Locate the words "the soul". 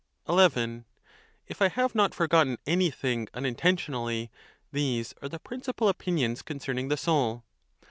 6.87-7.43